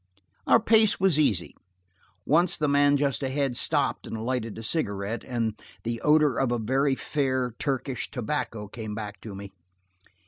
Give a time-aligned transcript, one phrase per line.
[0.47, 1.53] Our pace was easy.
[2.25, 6.57] Once the man just ahead stopped and lighted a cigarette, and the odor of a
[6.57, 9.51] very fair Turkish tobacco came back to me.